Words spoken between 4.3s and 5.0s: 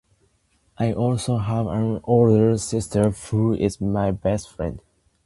friend.